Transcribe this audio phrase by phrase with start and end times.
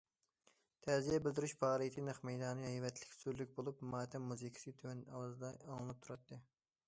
[0.85, 6.41] تەزىيە بىلدۈرۈش پائالىيىتى نەق مەيدانى ھەيۋەتلىك، سۈرلۈك بولۇپ، ماتەم مۇزىكىسى تۆۋەن ئاۋازدا ئاڭلىنىپ تۇراتتى.